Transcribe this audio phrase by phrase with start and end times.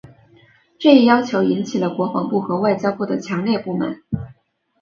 [0.79, 4.01] 这一要求引起了国防部和外交部的强烈不满。